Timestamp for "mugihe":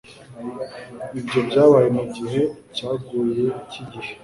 1.97-2.41